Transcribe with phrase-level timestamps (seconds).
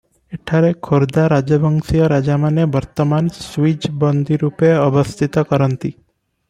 [0.35, 5.97] ଏଠାରେ ଖୋର୍ଦା ରାଜବଂଶୀୟ ରାଜାମାନେ ବର୍ତ୍ତମାନ ସ୍ବିଜ ବନ୍ଦୀ ରୁପେ ଅବସ୍ଥିତ କରନ୍ତି।